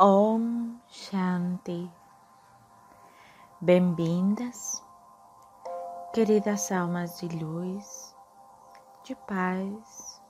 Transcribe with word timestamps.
Om 0.00 0.80
Shanti. 0.90 1.88
Bem-vindas, 3.60 4.82
queridas 6.14 6.72
almas 6.72 7.20
de 7.20 7.28
luz, 7.28 8.16
de 9.04 9.14
paz 9.14 10.20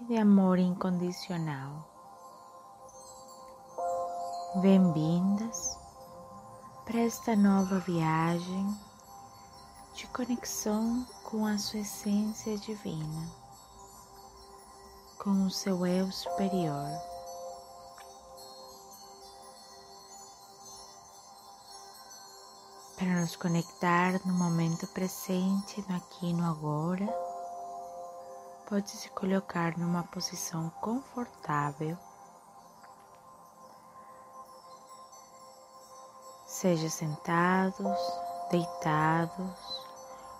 e 0.00 0.04
de 0.06 0.16
amor 0.18 0.58
incondicional. 0.58 1.88
Bem-vindas 4.56 5.78
para 6.84 6.98
esta 7.00 7.36
nova 7.36 7.78
viagem 7.78 8.76
de 9.94 10.06
conexão 10.08 11.06
com 11.22 11.46
a 11.46 11.56
sua 11.56 11.80
essência 11.80 12.58
divina, 12.58 13.30
com 15.18 15.46
o 15.46 15.50
seu 15.50 15.86
eu 15.86 16.10
superior. 16.10 17.17
Para 23.08 23.22
nos 23.22 23.36
conectar 23.36 24.20
no 24.26 24.34
momento 24.34 24.86
presente, 24.88 25.82
no 25.88 25.96
aqui 25.96 26.26
e 26.26 26.34
no 26.34 26.44
agora. 26.44 27.06
Pode 28.68 28.90
se 28.90 29.08
colocar 29.08 29.78
numa 29.78 30.02
posição 30.02 30.68
confortável, 30.82 31.96
seja 36.46 36.90
sentados, 36.90 37.98
deitados 38.50 39.82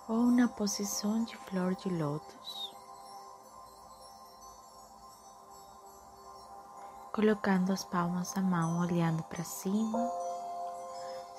ou 0.07 0.25
na 0.25 0.47
posição 0.47 1.23
de 1.23 1.35
flor 1.37 1.73
de 1.73 1.89
lótus. 1.89 2.71
Colocando 7.11 7.73
as 7.73 7.83
palmas 7.83 8.31
da 8.33 8.41
mão 8.41 8.79
olhando 8.81 9.23
para 9.23 9.43
cima 9.43 10.18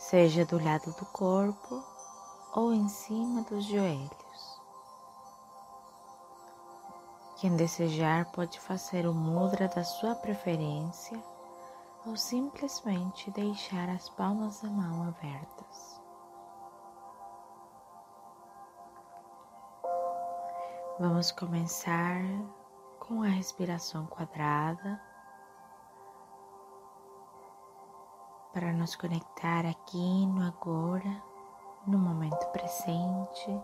seja 0.00 0.46
do 0.46 0.56
lado 0.56 0.90
do 0.94 1.04
corpo 1.06 1.84
ou 2.54 2.72
em 2.72 2.88
cima 2.88 3.42
dos 3.42 3.66
joelhos. 3.66 4.60
Quem 7.36 7.54
desejar 7.54 8.24
pode 8.32 8.58
fazer 8.58 9.06
o 9.06 9.12
mudra 9.12 9.68
da 9.68 9.84
sua 9.84 10.14
preferência 10.14 11.22
ou 12.06 12.16
simplesmente 12.16 13.30
deixar 13.30 13.90
as 13.90 14.08
palmas 14.08 14.62
da 14.62 14.70
mão 14.70 15.06
abertas. 15.06 16.00
Vamos 20.98 21.30
começar 21.30 22.22
com 22.98 23.22
a 23.22 23.28
respiração 23.28 24.06
quadrada 24.06 25.00
para 28.52 28.72
nos 28.72 28.96
conectar 28.96 29.64
aqui 29.64 30.26
no 30.26 30.42
agora, 30.42 31.22
no 31.86 31.98
momento 31.98 32.46
presente. 32.48 33.60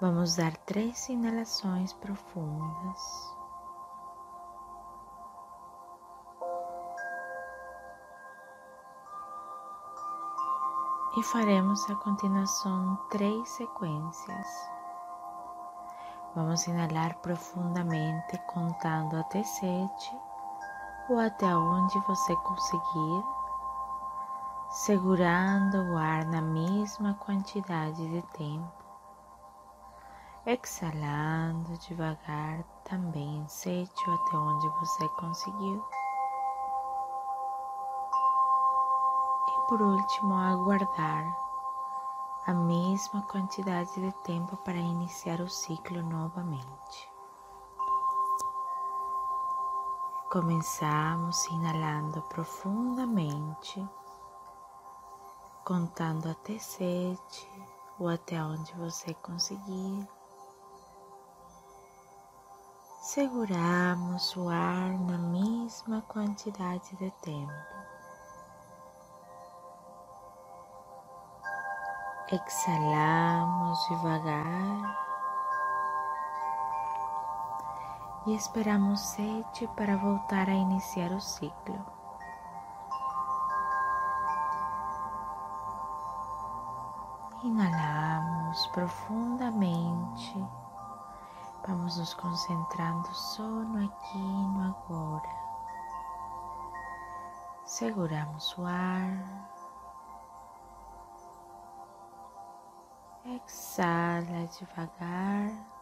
Vamos 0.00 0.36
dar 0.36 0.56
três 0.58 1.08
inalações 1.08 1.92
profundas. 1.92 3.36
E 11.16 11.22
faremos 11.24 11.88
a 11.90 11.96
continuação 11.96 12.96
três 13.10 13.48
sequências. 13.48 14.46
Vamos 16.34 16.66
inalar 16.66 17.18
profundamente 17.18 18.38
contando 18.46 19.16
até 19.16 19.42
sete 19.42 20.27
ou 21.08 21.18
até 21.18 21.46
onde 21.56 21.98
você 22.00 22.36
conseguir, 22.36 23.24
segurando 24.68 25.78
o 25.92 25.96
ar 25.96 26.26
na 26.26 26.42
mesma 26.42 27.14
quantidade 27.14 28.06
de 28.08 28.22
tempo, 28.36 28.84
exalando 30.44 31.78
devagar 31.88 32.62
também 32.84 33.46
sete 33.48 34.08
ou 34.08 34.14
até 34.14 34.36
onde 34.36 34.68
você 34.80 35.08
conseguiu. 35.20 35.84
E 39.48 39.68
por 39.68 39.80
último, 39.80 40.34
aguardar 40.34 41.24
a 42.46 42.52
mesma 42.52 43.22
quantidade 43.22 43.94
de 43.94 44.12
tempo 44.24 44.56
para 44.58 44.76
iniciar 44.76 45.40
o 45.40 45.48
ciclo 45.48 46.02
novamente. 46.02 47.17
Começamos 50.30 51.46
inalando 51.46 52.20
profundamente, 52.28 53.82
contando 55.64 56.28
até 56.28 56.58
sete 56.58 57.48
ou 57.98 58.10
até 58.10 58.42
onde 58.42 58.70
você 58.74 59.14
conseguir. 59.14 60.06
Seguramos 63.00 64.36
o 64.36 64.50
ar 64.50 64.90
na 65.00 65.16
mesma 65.16 66.02
quantidade 66.02 66.94
de 66.96 67.10
tempo. 67.22 67.52
Exalamos 72.30 73.88
devagar 73.88 75.07
e 78.28 78.34
esperamos 78.34 79.00
sete 79.00 79.66
para 79.68 79.96
voltar 79.96 80.50
a 80.50 80.52
iniciar 80.52 81.12
o 81.12 81.20
ciclo. 81.20 81.82
Inalamos 87.42 88.66
profundamente. 88.66 90.46
Vamos 91.66 91.96
nos 91.96 92.12
concentrando 92.12 93.08
só 93.14 93.42
no 93.42 93.86
aqui 93.86 94.18
e 94.18 94.46
no 94.48 94.74
agora. 94.76 95.38
Seguramos 97.64 98.58
o 98.58 98.66
ar. 98.66 99.50
Exala 103.24 104.46
devagar. 104.58 105.77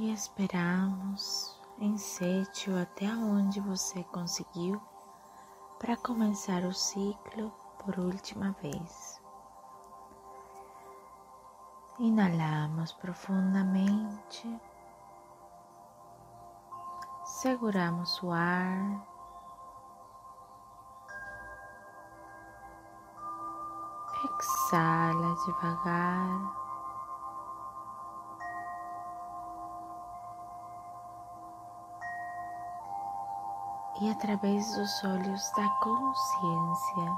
E 0.00 0.14
esperamos 0.14 1.60
em 1.78 1.98
sete 1.98 2.70
ou 2.70 2.78
até 2.78 3.04
onde 3.06 3.60
você 3.60 4.02
conseguiu 4.04 4.80
para 5.78 5.94
começar 5.94 6.64
o 6.64 6.72
ciclo 6.72 7.52
por 7.84 7.98
última 7.98 8.52
vez. 8.62 9.20
Inalamos 11.98 12.92
profundamente, 12.94 14.58
seguramos 17.26 18.22
o 18.22 18.30
ar. 18.30 19.06
Exala 24.24 25.34
devagar. 25.44 26.59
E 34.00 34.10
através 34.10 34.74
dos 34.74 35.04
olhos 35.04 35.50
da 35.52 35.68
consciência, 35.78 37.16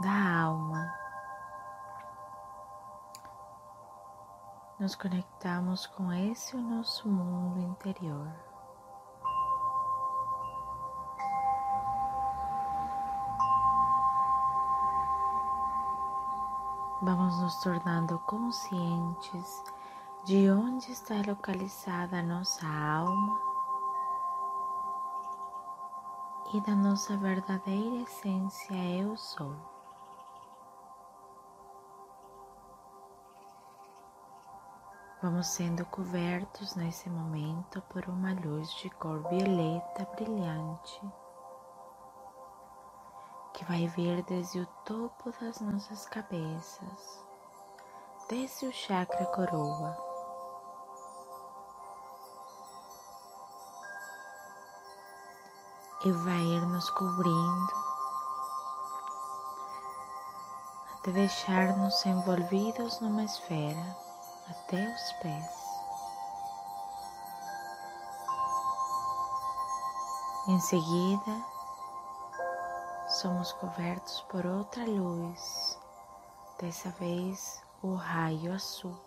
da 0.00 0.42
alma, 0.42 0.94
nos 4.78 4.94
conectamos 4.94 5.86
com 5.86 6.12
esse 6.12 6.54
nosso 6.58 7.08
mundo 7.08 7.58
interior. 7.60 8.30
Vamos 17.00 17.40
nos 17.40 17.56
tornando 17.62 18.18
conscientes 18.20 19.64
de 20.24 20.50
onde 20.50 20.92
está 20.92 21.14
localizada 21.26 22.18
a 22.18 22.22
nossa 22.22 22.66
alma 22.66 23.45
e 26.54 26.60
da 26.60 26.74
nossa 26.74 27.16
verdadeira 27.16 28.02
essência 28.02 28.74
eu 28.74 29.16
sou. 29.16 29.54
Vamos 35.22 35.48
sendo 35.48 35.84
cobertos 35.86 36.76
nesse 36.76 37.10
momento 37.10 37.82
por 37.90 38.04
uma 38.08 38.32
luz 38.32 38.72
de 38.74 38.90
cor 38.90 39.22
violeta 39.28 40.06
brilhante 40.14 41.00
que 43.56 43.64
vai 43.64 43.88
vir 43.88 44.22
desde 44.24 44.60
o 44.60 44.66
topo 44.84 45.32
das 45.40 45.60
nossas 45.62 46.04
cabeças, 46.04 47.24
desde 48.28 48.66
o 48.66 48.72
chakra 48.72 49.24
coroa, 49.26 50.05
e 56.04 56.12
vai 56.12 56.42
ir 56.42 56.66
nos 56.66 56.90
cobrindo 56.90 57.86
até 61.06 61.12
deixar-nos 61.12 62.04
envolvidos 62.04 63.00
numa 63.00 63.24
esfera 63.24 63.96
até 64.50 64.76
os 64.76 65.12
pés. 65.22 65.66
Em 70.48 70.60
seguida, 70.60 71.44
somos 73.08 73.52
cobertos 73.52 74.20
por 74.28 74.44
outra 74.44 74.84
luz, 74.84 75.78
dessa 76.60 76.90
vez 76.90 77.62
o 77.82 77.94
raio 77.94 78.52
azul. 78.52 79.05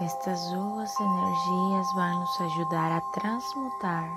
Estas 0.00 0.50
duas 0.50 0.92
energias 0.98 1.92
vão 1.94 2.18
nos 2.18 2.40
ajudar 2.40 2.90
a 2.90 3.00
transmutar 3.12 4.10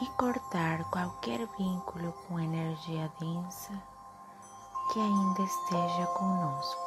e 0.00 0.06
cortar 0.10 0.84
qualquer 0.90 1.44
vínculo 1.58 2.12
com 2.12 2.38
energia 2.38 3.10
densa 3.18 3.72
que 4.92 5.00
ainda 5.00 5.42
esteja 5.42 6.06
conosco. 6.06 6.86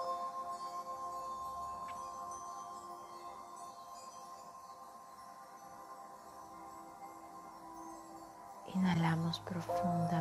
Inalamos 8.76 9.40
profundamente. 9.40 10.19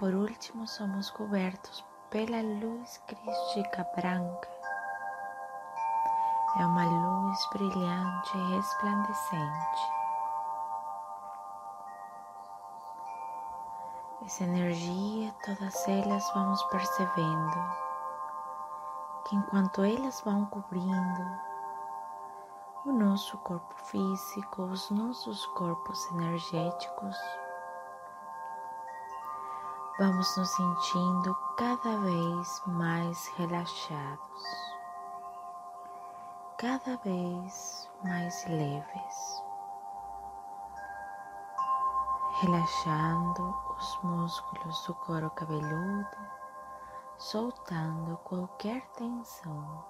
Por 0.00 0.14
último, 0.14 0.66
somos 0.66 1.10
cobertos 1.10 1.84
pela 2.08 2.40
luz 2.40 2.96
crística 3.06 3.86
branca. 3.94 4.48
É 6.58 6.64
uma 6.64 6.84
luz 6.86 7.38
brilhante 7.52 8.38
e 8.38 8.56
resplandecente. 8.56 9.92
Essa 14.24 14.44
energia, 14.44 15.34
todas 15.44 15.86
elas 15.86 16.32
vamos 16.32 16.62
percebendo 16.70 17.76
que 19.28 19.36
enquanto 19.36 19.84
elas 19.84 20.18
vão 20.22 20.46
cobrindo 20.46 21.40
o 22.86 22.92
nosso 22.92 23.36
corpo 23.36 23.74
físico, 23.84 24.62
os 24.62 24.90
nossos 24.90 25.44
corpos 25.48 26.10
energéticos, 26.12 27.18
vamos 30.00 30.34
nos 30.34 30.48
sentindo 30.48 31.34
cada 31.58 31.98
vez 31.98 32.62
mais 32.68 33.28
relaxados, 33.36 34.42
cada 36.56 36.96
vez 37.04 37.90
mais 38.02 38.46
leves, 38.46 39.44
relaxando 42.40 43.54
os 43.76 44.00
músculos 44.02 44.86
do 44.86 44.94
couro 44.94 45.28
cabeludo, 45.32 46.16
soltando 47.18 48.16
qualquer 48.24 48.80
tensão. 48.92 49.84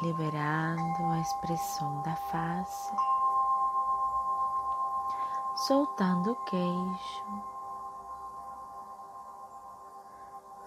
Liberando 0.00 1.04
a 1.12 1.18
expressão 1.18 2.02
da 2.02 2.14
face 2.14 3.09
soltando 5.66 6.32
o 6.32 6.44
queixo, 6.46 7.24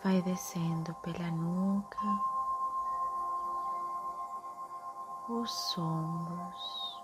vai 0.03 0.21
descendo 0.21 0.93
pela 1.01 1.31
nuca, 1.31 1.97
os 5.29 5.77
ombros, 5.79 7.03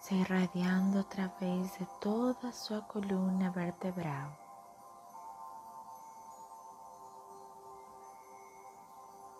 se 0.00 0.16
irradiando 0.16 0.98
através 0.98 1.78
de 1.78 1.86
toda 2.00 2.48
a 2.48 2.52
sua 2.52 2.82
coluna 2.82 3.48
vertebral. 3.50 4.32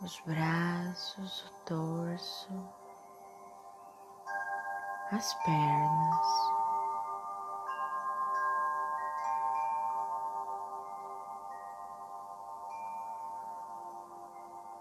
Os 0.00 0.20
braços, 0.20 1.44
o 1.44 1.64
torso, 1.64 2.78
as 5.12 5.34
pernas. 5.44 6.49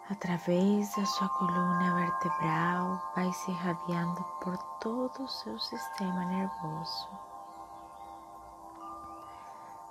Através 0.10 0.96
da 0.96 1.06
sua 1.06 1.30
coluna 1.30 1.96
vertebral, 1.96 3.02
vai 3.16 3.32
se 3.34 3.52
irradiando 3.52 4.24
por 4.42 4.58
todo 4.80 5.24
o 5.24 5.28
seu 5.28 5.60
sistema 5.60 6.24
nervoso, 6.26 7.10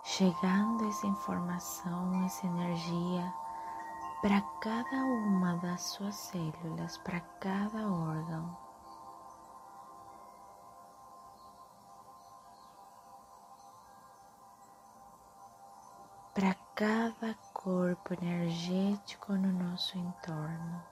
chegando 0.02 0.88
essa 0.88 1.06
informação, 1.06 2.24
essa 2.24 2.46
energia 2.46 3.32
para 4.22 4.40
cada 4.60 4.96
uma 4.96 5.56
das 5.56 5.82
suas 5.82 6.14
células, 6.14 6.96
para 6.98 7.20
cada 7.20 7.86
órgão. 7.86 8.65
Cada 16.76 17.34
corpo 17.54 18.12
energético 18.20 19.32
no 19.32 19.50
nosso 19.50 19.96
entorno. 19.96 20.84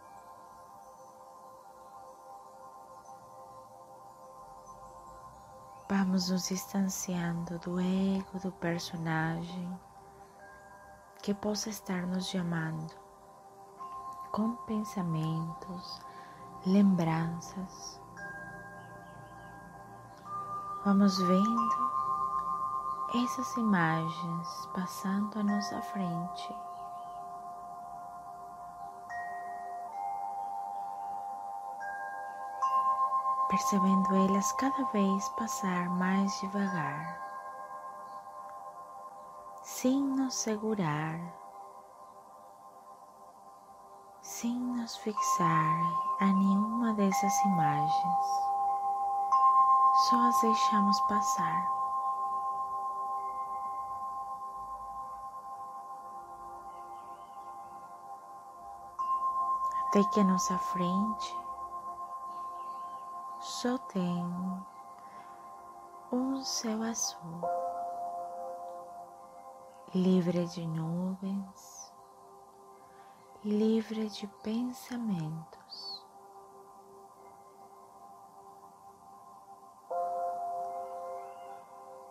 Vamos 5.91 6.31
nos 6.31 6.49
distanciando 6.49 7.59
do 7.59 7.79
ego 7.79 8.39
do 8.43 8.51
personagem 8.53 9.79
que 11.23 11.35
possa 11.35 11.69
estar 11.69 12.06
nos 12.06 12.29
chamando 12.29 12.94
com 14.32 14.56
pensamentos, 14.65 16.01
lembranças. 16.65 18.01
Vamos 20.82 21.19
vendo 21.19 22.04
essas 23.17 23.56
imagens 23.56 24.67
passando 24.75 25.39
à 25.39 25.43
nossa 25.44 25.81
frente. 25.83 26.56
Percebendo 33.49 34.17
elas 34.17 34.51
cada 34.55 34.85
vez 34.87 35.29
passar 35.31 35.89
mais 35.91 36.41
devagar, 36.41 37.21
sem 39.63 40.03
nos 40.03 40.35
segurar, 40.35 41.21
sem 44.23 44.59
nos 44.59 44.97
fixar 44.97 46.17
a 46.19 46.27
nenhuma 46.27 46.94
dessas 46.94 47.44
imagens, 47.44 48.27
só 50.09 50.21
as 50.27 50.41
deixamos 50.41 51.01
passar. 51.03 51.83
Até 59.94 60.03
que 60.10 60.24
nossa 60.24 60.58
frente 60.58 61.36
só 63.39 63.79
tem 63.79 64.27
um 66.10 66.43
céu 66.43 66.82
azul, 66.82 67.41
livre 69.94 70.46
de 70.46 70.67
nuvens, 70.67 71.93
livre 73.44 74.08
de 74.08 74.27
pensamentos. 74.43 76.05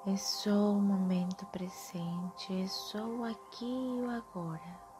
É 0.07 0.15
só 0.15 0.71
o 0.71 0.79
momento 0.79 1.45
presente, 1.47 2.63
é 2.63 2.67
só 2.67 2.99
o 2.99 3.25
aqui 3.25 3.65
e 3.65 4.01
o 4.03 4.09
agora. 4.09 4.92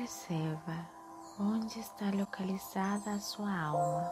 Perceba 0.00 0.88
onde 1.38 1.78
está 1.78 2.06
localizada 2.10 3.10
a 3.10 3.20
sua 3.20 3.54
alma. 3.54 4.10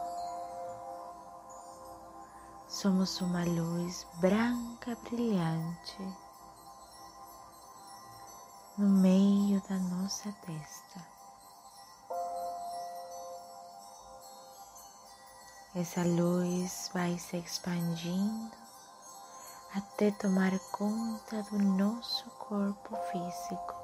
Somos 2.67 3.19
uma 3.21 3.43
luz 3.43 4.05
branca 4.19 4.95
brilhante 5.09 5.97
no 8.77 8.87
meio 8.87 9.59
da 9.67 9.79
nossa 9.79 10.31
testa. 10.45 11.07
Essa 15.73 16.03
luz 16.03 16.91
vai 16.93 17.17
se 17.17 17.35
expandindo 17.37 18.55
até 19.73 20.11
tomar 20.11 20.51
conta 20.71 21.41
do 21.49 21.57
nosso 21.57 22.29
corpo 22.37 22.95
físico. 23.11 23.78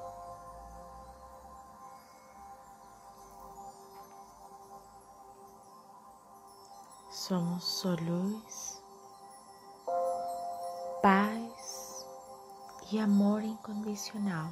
Somos 7.26 7.64
só 7.64 7.88
luz, 7.88 8.80
paz 11.02 12.06
e 12.88 13.00
amor 13.00 13.42
incondicional. 13.42 14.48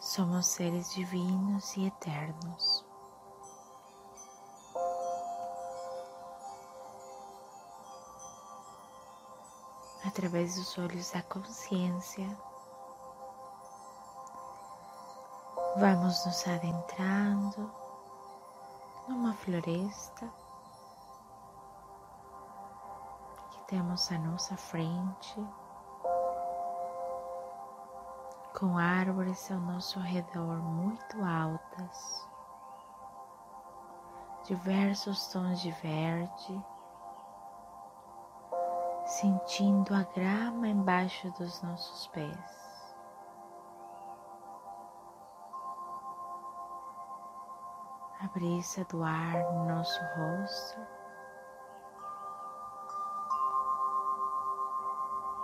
Somos 0.00 0.46
seres 0.46 0.94
divinos 0.94 1.76
e 1.76 1.86
eternos. 1.86 2.86
Através 10.04 10.54
dos 10.54 10.78
olhos 10.78 11.10
da 11.10 11.22
consciência, 11.22 12.28
vamos 15.76 16.24
nos 16.24 16.46
adentrando 16.46 17.85
numa 19.08 19.34
floresta 19.34 20.28
que 23.50 23.60
temos 23.68 24.10
à 24.10 24.18
nossa 24.18 24.56
frente, 24.56 25.48
com 28.58 28.76
árvores 28.76 29.50
ao 29.50 29.60
nosso 29.60 30.00
redor 30.00 30.56
muito 30.56 31.24
altas, 31.24 32.28
diversos 34.44 35.28
tons 35.28 35.60
de 35.60 35.70
verde, 35.70 36.64
sentindo 39.04 39.94
a 39.94 40.02
grama 40.02 40.68
embaixo 40.68 41.30
dos 41.38 41.62
nossos 41.62 42.08
pés. 42.08 42.65
A 48.26 48.28
brisa 48.28 48.84
do 48.86 49.04
ar 49.04 49.34
no 49.54 49.66
nosso 49.66 50.00
rosto. 50.16 50.80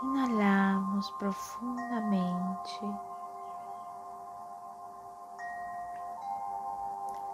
Inalamos 0.03 1.11
profundamente, 1.13 2.81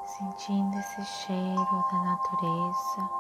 sentindo 0.05 0.77
esse 0.79 1.05
cheiro 1.05 1.85
da 1.91 1.99
natureza 2.05 3.11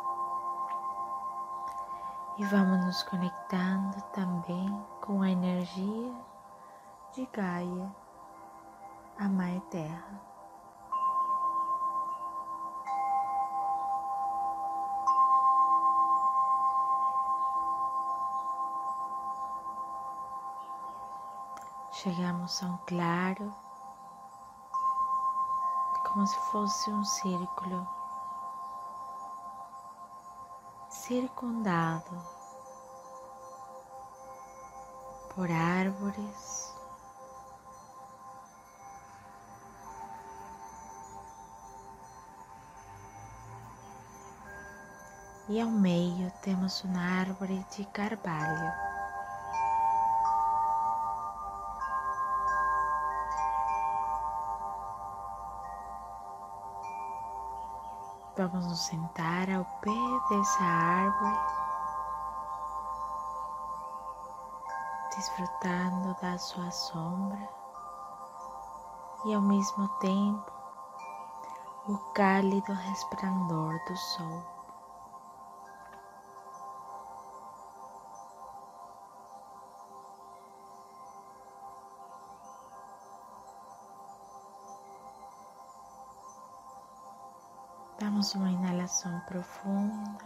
e 2.37 2.45
vamos 2.45 2.85
nos 2.85 3.03
conectando 3.05 4.03
também 4.13 4.87
com 5.01 5.23
a 5.23 5.31
energia 5.31 6.15
de 7.15 7.27
Gaia, 7.33 7.91
a 9.19 9.29
Mãe 9.29 9.61
Terra. 9.71 10.28
Chegamos 22.03 22.63
a 22.63 22.67
um 22.67 22.77
claro, 22.87 23.53
como 26.07 26.25
se 26.25 26.39
fosse 26.53 26.93
um 26.93 27.05
círculo, 27.05 27.89
circundado 30.89 32.23
por 35.35 35.51
árvores. 35.51 36.73
E 45.49 45.61
ao 45.61 45.69
meio 45.69 46.31
temos 46.43 46.85
uma 46.85 47.03
árvore 47.03 47.67
de 47.77 47.85
carvalho. 47.87 48.88
Vamos 58.39 58.69
nos 58.69 58.87
sentar 58.87 59.51
ao 59.51 59.65
pé 59.81 59.91
dessa 60.31 60.63
árvore, 60.63 61.41
desfrutando 65.17 66.15
da 66.23 66.39
sua 66.39 66.71
sombra 66.71 67.49
e 69.25 69.35
ao 69.35 69.43
mesmo 69.43 69.89
tempo 69.99 70.53
o 71.89 71.99
cálido 72.15 72.73
resplandor 72.73 73.77
do 73.89 73.97
sol. 73.97 74.58
Damos 88.19 88.35
uma 88.35 88.51
inalação 88.51 89.21
profunda. 89.29 90.25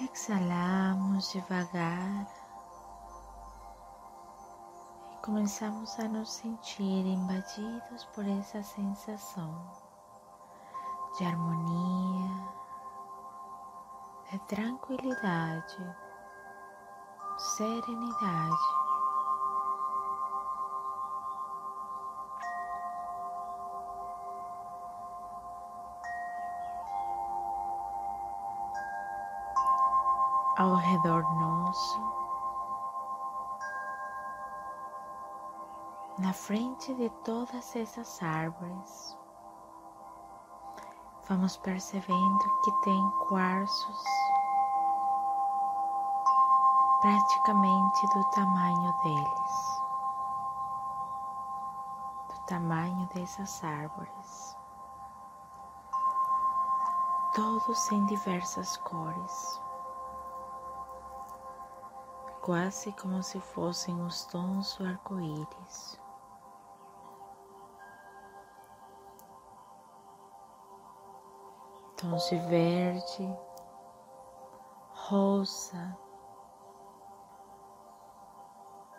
Exalamos 0.00 1.30
devagar 1.30 2.26
e 5.12 5.16
começamos 5.22 6.00
a 6.00 6.08
nos 6.08 6.32
sentir 6.32 7.04
invadidos 7.04 8.06
por 8.14 8.26
essa 8.26 8.62
sensação 8.62 9.54
de 11.18 11.24
harmonia, 11.26 12.48
de 14.32 14.38
tranquilidade, 14.46 15.96
serenidade. 17.36 18.85
Ao 30.66 30.74
redor 30.74 31.22
nosso, 31.36 32.00
na 36.18 36.32
frente 36.32 36.92
de 36.94 37.08
todas 37.24 37.76
essas 37.76 38.20
árvores. 38.22 39.16
Vamos 41.28 41.56
percebendo 41.58 42.60
que 42.64 42.72
tem 42.82 43.10
quarços 43.28 44.04
praticamente 47.00 48.06
do 48.14 48.24
tamanho 48.30 48.92
deles, 49.02 49.82
do 52.28 52.40
tamanho 52.46 53.06
dessas 53.14 53.62
árvores, 53.62 54.56
todos 57.34 57.92
em 57.92 58.04
diversas 58.06 58.76
cores 58.78 59.65
quase 62.46 62.92
como 62.92 63.24
se 63.24 63.40
fossem 63.40 64.00
os 64.02 64.24
tons 64.26 64.76
do 64.76 64.86
arco-íris. 64.86 66.00
Tons 71.96 72.24
de 72.28 72.38
verde, 72.48 73.38
rosa, 74.94 75.98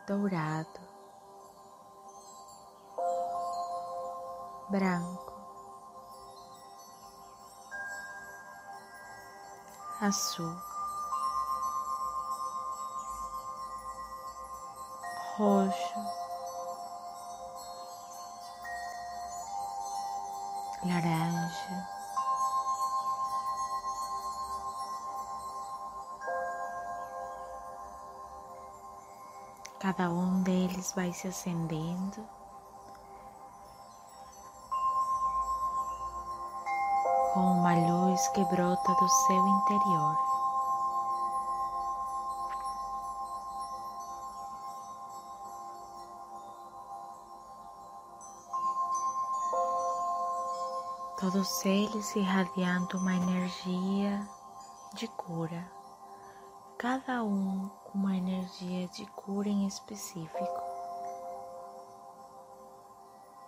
dourado, 0.06 0.82
branco, 4.70 5.34
azul. 10.01 10.76
Roxo, 15.38 16.00
laranja, 20.84 21.98
Cada 29.79 30.10
um 30.10 30.41
deles 30.41 30.91
vai 30.94 31.13
se 31.13 31.27
acendendo. 31.27 32.27
Com 37.34 37.39
uma 37.39 37.74
luz 37.75 38.27
que 38.29 38.44
brota 38.46 38.94
do 38.96 39.08
seu 39.08 39.48
interior. 39.48 40.17
Todos 51.29 51.65
eles 51.65 52.15
irradiando 52.15 52.98
uma 52.98 53.13
energia 53.13 54.25
de 54.93 55.10
cura 55.10 55.69
cada 56.77 57.22
um 57.22 57.67
com 57.84 57.98
uma 57.98 58.15
energia 58.15 58.88
de 58.88 59.05
cura 59.07 59.50
em 59.50 59.67
específico, 59.67 60.63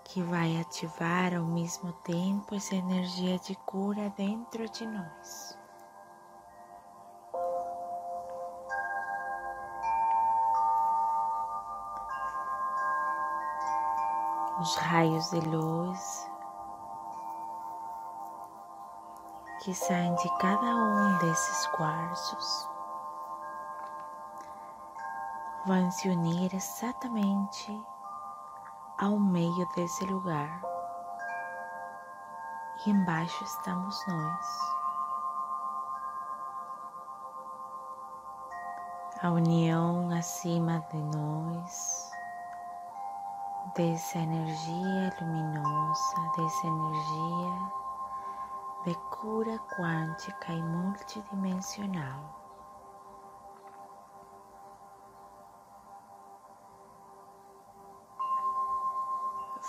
que 0.03 0.21
vai 0.23 0.59
ativar 0.59 1.33
ao 1.33 1.45
mesmo 1.45 1.93
tempo 2.03 2.53
essa 2.53 2.75
energia 2.75 3.39
de 3.39 3.55
cura 3.55 4.13
dentro 4.17 4.67
de 4.67 4.85
nós. 4.85 5.57
Os 14.59 14.75
raios 14.75 15.29
de 15.29 15.39
luz 15.39 16.28
que 19.69 19.75
saem 19.75 20.15
de 20.15 20.37
cada 20.39 20.65
um 20.65 21.17
desses 21.19 21.67
quartos 21.67 22.67
vão 25.67 25.91
se 25.91 26.09
unir 26.09 26.51
exatamente 26.55 27.85
ao 28.97 29.19
meio 29.19 29.69
desse 29.75 30.03
lugar. 30.05 30.59
E 32.83 32.89
embaixo 32.89 33.43
estamos 33.43 33.95
nós. 34.07 34.59
A 39.21 39.29
união 39.29 40.09
acima 40.17 40.83
de 40.91 40.97
nós, 41.15 42.11
dessa 43.75 44.17
energia 44.17 45.15
luminosa, 45.21 46.15
dessa 46.35 46.65
energia 46.65 47.78
de 48.85 48.95
cura 49.09 49.57
quântica 49.75 50.53
e 50.53 50.63
multidimensional. 50.63 52.39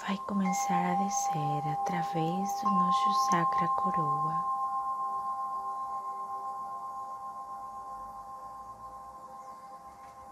vai 0.07 0.17
começar 0.27 0.93
a 0.93 0.95
descer 0.95 1.69
através 1.73 2.63
do 2.63 2.71
nosso 2.71 3.13
sacra 3.31 3.69
coroa. 3.69 4.45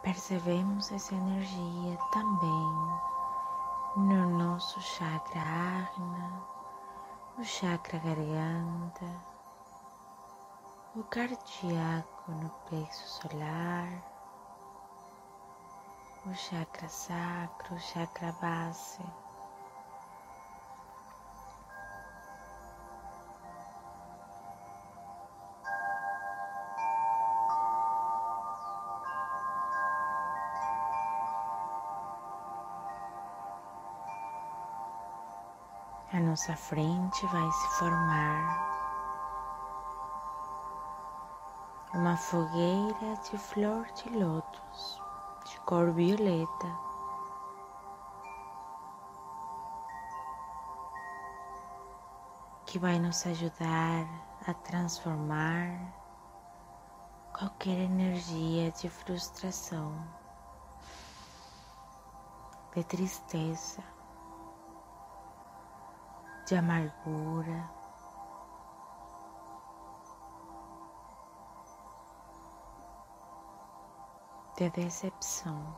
Percebemos 0.02 0.90
essa 0.90 1.14
energia 1.14 1.98
também 2.10 2.98
no 3.96 4.38
nosso 4.38 4.80
chakra 4.80 5.40
agna, 5.40 6.42
no 7.38 7.44
chakra 7.44 8.00
garganta, 8.00 9.06
o 10.96 11.04
cardíaco 11.04 12.32
no 12.32 12.50
plexo 12.68 13.06
solar, 13.06 14.02
o 16.26 16.34
chakra 16.34 16.88
sacro, 16.88 17.76
o 17.76 17.78
chakra 17.78 18.32
base. 18.42 19.04
Nossa 36.38 36.54
frente 36.54 37.26
vai 37.26 37.50
se 37.50 37.68
formar 37.80 38.70
uma 41.92 42.16
fogueira 42.16 43.16
de 43.28 43.36
flor 43.36 43.84
de 43.90 44.08
lótus 44.10 45.02
de 45.44 45.58
cor 45.62 45.90
violeta. 45.90 46.78
Que 52.66 52.78
vai 52.78 53.00
nos 53.00 53.26
ajudar 53.26 54.06
a 54.46 54.54
transformar 54.54 55.92
qualquer 57.36 57.80
energia 57.80 58.70
de 58.70 58.88
frustração, 58.88 59.92
de 62.76 62.84
tristeza 62.84 63.97
de 66.48 66.56
amargura, 66.56 67.70
de 74.56 74.70
decepção. 74.70 75.76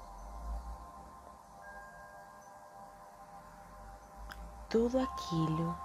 Tudo 4.69 5.01
aquilo 5.01 5.77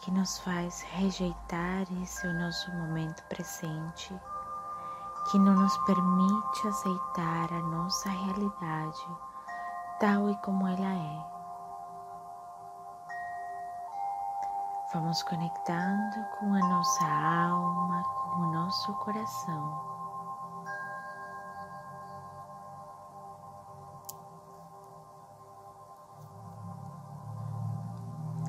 que 0.00 0.10
nos 0.10 0.40
faz 0.40 0.82
rejeitar 0.82 1.86
esse 2.02 2.26
nosso 2.32 2.68
momento 2.72 3.22
presente, 3.28 4.20
que 5.30 5.38
não 5.38 5.54
nos 5.54 5.78
permite 5.84 6.66
aceitar 6.66 7.52
a 7.52 7.62
nossa 7.62 8.08
realidade 8.08 9.06
tal 10.00 10.28
e 10.30 10.36
como 10.38 10.66
ela 10.66 10.92
é. 10.92 11.35
Vamos 14.92 15.20
conectando 15.24 16.24
com 16.38 16.54
a 16.54 16.60
nossa 16.60 17.04
alma, 17.04 18.04
com 18.04 18.40
o 18.42 18.52
nosso 18.52 18.94
coração. 18.94 19.96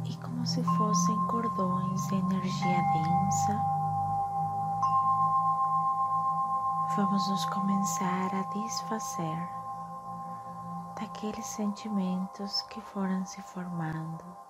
E 0.06 0.15
como 0.17 0.45
se 0.45 0.63
fossem 0.63 1.26
cordões 1.26 2.08
de 2.08 2.15
energia 2.15 2.84
densa, 2.93 3.60
vamos 6.95 7.28
nos 7.30 7.45
começar 7.45 8.30
a 8.36 8.43
desfazer 8.54 9.50
daqueles 11.00 11.47
sentimentos 11.47 12.62
que 12.63 12.80
foram 12.80 13.26
se 13.26 13.41
formando 13.41 14.46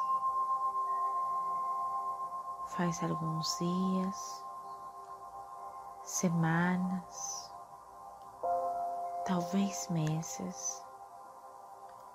faz 2.78 3.04
alguns 3.04 3.58
dias, 3.58 4.46
semanas, 6.04 7.52
talvez 9.26 9.90
meses 9.90 10.86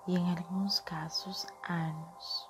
e, 0.07 0.17
em 0.17 0.29
alguns 0.37 0.79
casos, 0.79 1.45
anos. 1.67 2.49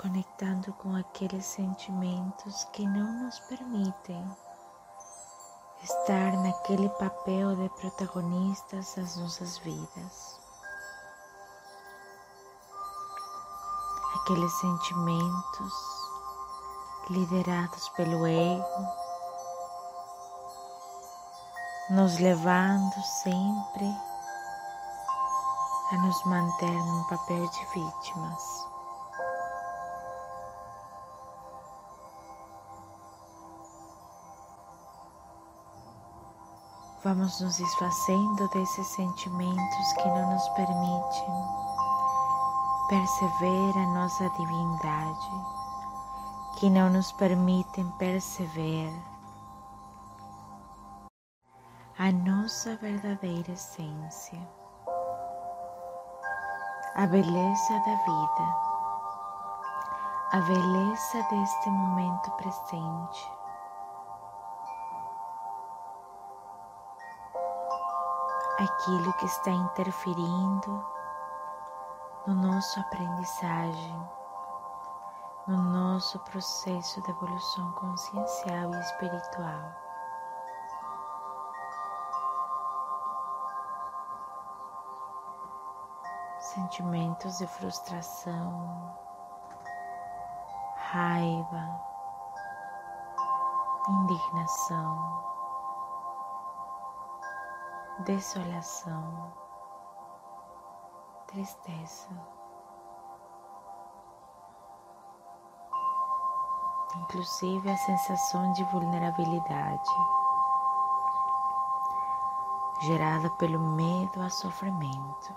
Conectando 0.00 0.72
com 0.74 0.94
aqueles 0.94 1.44
sentimentos 1.44 2.64
que 2.72 2.86
não 2.86 3.24
nos 3.24 3.40
permitem 3.40 4.24
estar 5.82 6.32
naquele 6.38 6.88
papel 6.90 7.56
de 7.56 7.68
protagonistas 7.80 8.94
das 8.96 9.16
nossas 9.16 9.58
vidas. 9.58 10.38
Aqueles 14.16 14.52
sentimentos 14.60 15.72
liderados 17.08 17.88
pelo 17.90 18.26
ego, 18.26 18.86
nos 21.90 22.18
levando 22.18 23.02
sempre 23.22 23.86
a 25.92 25.96
nos 25.98 26.24
manter 26.24 26.72
num 26.72 27.04
papel 27.04 27.48
de 27.48 27.66
vítimas. 27.74 28.69
Vamos 37.02 37.40
nos 37.40 37.56
desfazendo 37.56 38.46
desses 38.48 38.86
sentimentos 38.88 39.92
que 39.94 40.06
não 40.06 40.34
nos 40.34 40.46
permitem 40.50 41.30
perceber 42.90 43.78
a 43.78 43.86
nossa 43.94 44.28
divindade, 44.28 45.30
que 46.58 46.68
não 46.68 46.90
nos 46.90 47.10
permitem 47.12 47.90
perceber 47.92 48.92
a 51.98 52.12
nossa 52.12 52.76
verdadeira 52.76 53.50
essência, 53.50 54.38
a 56.96 57.06
beleza 57.06 57.78
da 57.86 57.94
vida, 57.94 58.56
a 60.32 60.40
beleza 60.46 61.22
deste 61.30 61.70
momento 61.70 62.30
presente. 62.32 63.39
Aquilo 68.60 69.10
que 69.14 69.24
está 69.24 69.50
interferindo 69.50 70.84
no 72.26 72.34
nosso 72.34 72.78
aprendizagem, 72.78 74.08
no 75.46 75.56
nosso 75.62 76.18
processo 76.18 77.00
de 77.00 77.10
evolução 77.10 77.72
consciencial 77.72 78.74
e 78.74 78.80
espiritual. 78.80 79.72
Sentimentos 86.38 87.38
de 87.38 87.46
frustração, 87.46 88.94
raiva, 90.76 91.80
indignação, 93.88 95.29
desolação 98.00 99.32
tristeza. 101.26 102.08
Inclusive 106.96 107.70
a 107.70 107.76
sensação 107.76 108.52
de 108.52 108.64
vulnerabilidade 108.64 109.90
gerada 112.82 113.30
pelo 113.30 113.60
medo 113.60 114.22
a 114.22 114.30
sofrimento. 114.30 115.34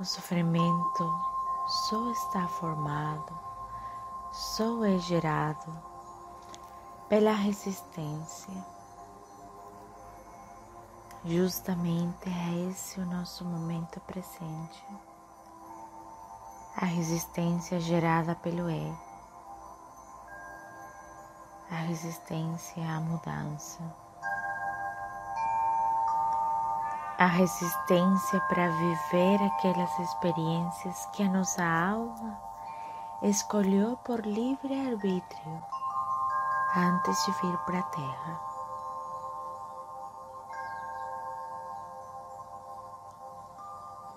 O 0.00 0.04
sofrimento 0.04 1.20
só 1.66 2.10
está 2.10 2.48
formado, 2.48 3.38
só 4.32 4.84
é 4.84 4.98
gerado 4.98 5.70
pela 7.08 7.32
resistência 7.32 8.73
Justamente 11.26 12.28
é 12.28 12.68
esse 12.68 13.00
o 13.00 13.06
nosso 13.06 13.46
momento 13.46 13.98
presente. 14.00 14.84
A 16.76 16.84
resistência 16.84 17.80
gerada 17.80 18.34
pelo 18.34 18.68
E. 18.68 18.98
A 21.70 21.76
resistência 21.76 22.82
à 22.86 23.00
mudança. 23.00 23.80
A 27.18 27.26
resistência 27.26 28.40
para 28.42 28.68
viver 28.68 29.42
aquelas 29.44 29.98
experiências 30.00 31.06
que 31.14 31.22
a 31.22 31.30
nossa 31.30 31.64
alma 31.64 32.38
escolheu 33.22 33.96
por 34.04 34.26
livre 34.26 34.74
arbítrio 34.88 35.62
antes 36.76 37.24
de 37.24 37.32
vir 37.40 37.56
para 37.64 37.78
a 37.78 37.82
Terra. 37.84 38.53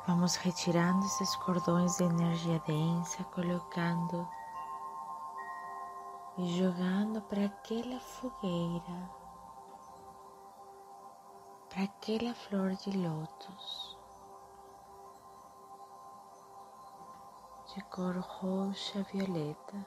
Vamos 0.07 0.37
retirando 0.37 1.05
esses 1.05 1.35
cordões 1.35 1.97
de 1.97 2.05
energia 2.05 2.59
densa, 2.65 3.25
colocando 3.25 4.25
e 6.37 6.47
jogando 6.57 7.21
para 7.23 7.43
aquela 7.47 7.99
fogueira, 7.99 9.11
para 11.67 11.83
aquela 11.83 12.33
flor 12.33 12.73
de 12.75 12.97
lótus 12.97 13.97
de 17.75 17.81
cor 17.83 18.15
roxa 18.15 19.03
violeta. 19.11 19.85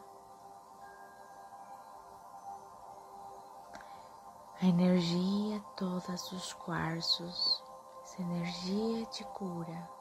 A 4.61 4.67
energia, 4.67 5.61
todos 5.79 6.31
os 6.33 6.53
quartzos, 6.53 7.65
essa 8.03 8.21
energia 8.21 9.07
de 9.07 9.25
cura 9.25 10.00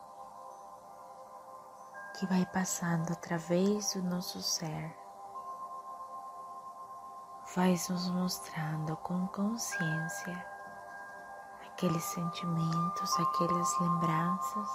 que 2.19 2.25
vai 2.25 2.45
passando 2.47 3.13
através 3.13 3.93
do 3.93 4.03
nosso 4.03 4.41
ser, 4.41 4.93
vai 7.55 7.71
nos 7.71 8.09
mostrando 8.09 8.97
com 8.97 9.25
consciência 9.27 10.45
aqueles 11.65 12.03
sentimentos, 12.03 13.19
aquelas 13.19 13.79
lembranças 13.79 14.69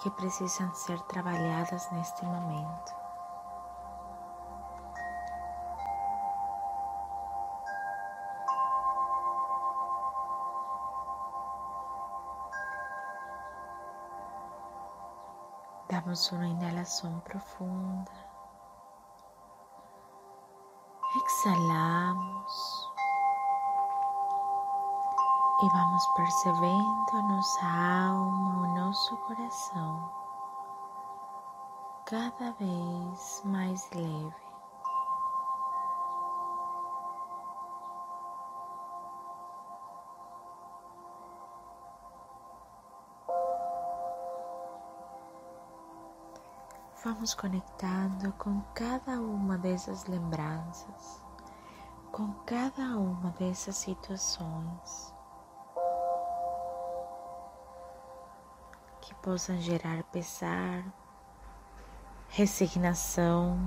que 0.00 0.10
precisam 0.10 0.74
ser 0.74 1.00
trabalhadas 1.02 1.88
neste 1.92 2.24
momento. 2.24 2.99
Damos 16.02 16.32
uma 16.32 16.46
inalação 16.46 17.20
profunda. 17.20 18.10
Exalamos 21.14 22.88
e 25.62 25.68
vamos 25.68 26.06
percebendo 26.16 27.10
a 27.12 27.22
nossa 27.22 27.66
alma, 27.66 28.62
o 28.62 28.74
nosso 28.78 29.14
coração 29.18 30.10
cada 32.06 32.52
vez 32.52 33.42
mais 33.44 33.90
leve. 33.94 34.49
Vamos 47.20 47.34
conectando 47.34 48.32
com 48.38 48.62
cada 48.74 49.20
uma 49.20 49.58
dessas 49.58 50.06
lembranças, 50.06 51.22
com 52.10 52.32
cada 52.46 52.96
uma 52.96 53.28
dessas 53.32 53.76
situações 53.76 55.14
que 59.02 59.14
possam 59.16 59.60
gerar 59.60 60.02
pesar, 60.04 60.82
resignação, 62.30 63.58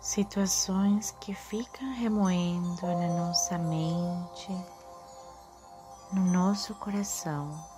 situações 0.00 1.10
que 1.20 1.34
ficam 1.34 1.94
remoendo 1.94 2.86
na 2.86 3.08
nossa 3.08 3.58
mente, 3.58 4.52
no 6.12 6.26
nosso 6.26 6.76
coração 6.76 7.77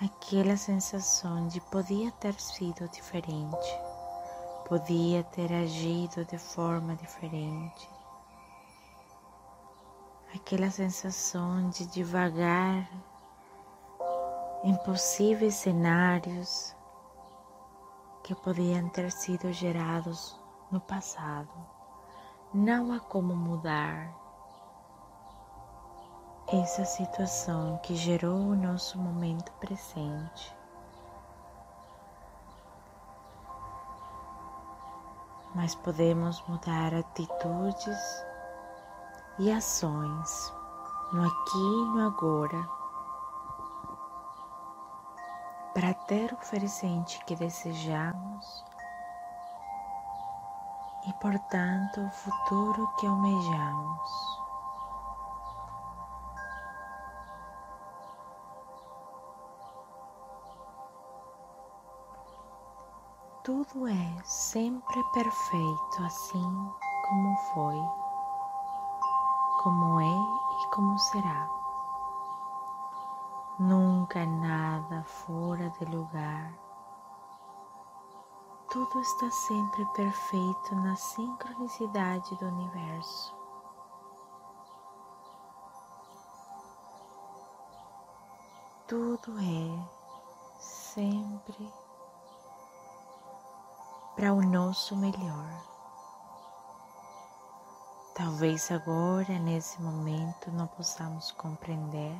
aquela 0.00 0.58
sensação 0.58 1.48
de 1.48 1.58
podia 1.60 2.12
ter 2.12 2.34
sido 2.34 2.86
diferente, 2.90 3.80
podia 4.68 5.24
ter 5.24 5.50
agido 5.52 6.22
de 6.26 6.36
forma 6.36 6.94
diferente, 6.96 7.88
aquela 10.34 10.70
sensação 10.70 11.70
de 11.70 11.86
devagar 11.86 12.86
em 14.64 14.74
possíveis 14.84 15.54
cenários 15.54 16.76
que 18.22 18.34
podiam 18.34 18.86
ter 18.90 19.10
sido 19.10 19.50
gerados 19.52 20.38
no 20.70 20.80
passado. 20.80 21.48
Não 22.52 22.92
há 22.92 23.00
como 23.00 23.34
mudar 23.34 24.25
essa 26.48 26.84
situação 26.84 27.78
que 27.82 27.96
gerou 27.96 28.36
o 28.36 28.54
nosso 28.54 28.98
momento 28.98 29.50
presente. 29.54 30.56
Mas 35.54 35.74
podemos 35.74 36.40
mudar 36.46 36.94
atitudes 36.94 38.24
e 39.38 39.50
ações 39.50 40.52
no 41.12 41.26
aqui 41.26 41.58
e 41.58 41.96
no 41.96 42.06
agora 42.06 42.68
para 45.74 45.92
ter 45.94 46.32
o 46.32 46.36
presente 46.36 47.22
que 47.24 47.34
desejamos 47.34 48.64
e, 51.06 51.12
portanto, 51.14 52.00
o 52.00 52.10
futuro 52.10 52.86
que 52.98 53.06
almejamos. 53.06 54.45
Tudo 63.46 63.86
é 63.86 64.22
sempre 64.24 65.04
perfeito 65.12 66.04
assim 66.04 66.72
como 67.08 67.36
foi, 67.54 67.80
como 69.62 70.00
é 70.00 70.62
e 70.64 70.70
como 70.74 70.98
será. 70.98 71.48
Nunca 73.60 74.26
nada 74.26 75.04
fora 75.04 75.70
de 75.78 75.84
lugar. 75.84 76.58
Tudo 78.68 79.00
está 79.00 79.30
sempre 79.30 79.86
perfeito 79.94 80.74
na 80.74 80.96
sincronicidade 80.96 82.34
do 82.38 82.46
universo. 82.46 83.32
Tudo 88.88 89.38
é 89.38 90.58
sempre 90.58 91.85
para 94.16 94.32
o 94.32 94.40
nosso 94.40 94.96
melhor. 94.96 95.50
Talvez 98.14 98.72
agora, 98.72 99.38
nesse 99.40 99.80
momento, 99.82 100.50
não 100.52 100.66
possamos 100.68 101.30
compreender, 101.32 102.16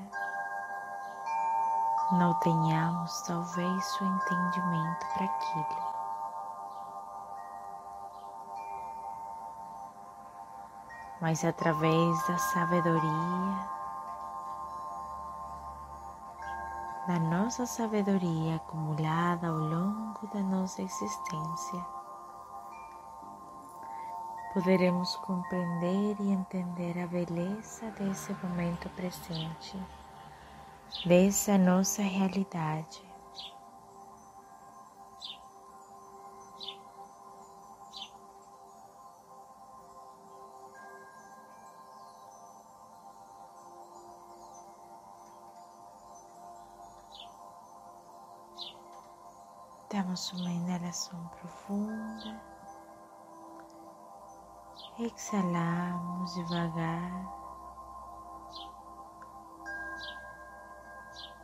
não 2.13 2.35
tenhamos 2.41 3.23
talvez 3.23 4.01
o 4.01 4.05
entendimento 4.05 5.07
para 5.15 5.25
aquilo. 5.25 5.87
Mas 11.23 11.43
através 11.47 12.27
da 12.29 12.37
sabedoria, 12.37 13.76
da 17.07 17.21
nossa 17.21 17.65
sabedoria 17.67 18.57
acumulada 18.57 19.47
ao 19.47 19.57
longo 19.57 20.27
da 20.35 20.41
nossa 20.41 20.83
existência, 20.83 21.87
poderemos 24.53 25.15
compreender 25.17 26.17
e 26.19 26.33
entender 26.33 26.99
a 27.01 27.07
beleza 27.07 27.89
desse 27.93 28.35
momento 28.43 28.89
presente, 28.97 29.81
dessa 31.07 31.57
nossa 31.57 32.03
realidade. 32.03 33.06
Damos 50.17 50.33
uma 50.33 50.51
inalação 50.51 51.21
profunda. 51.29 52.41
Exalamos 54.99 56.35
devagar. 56.37 57.27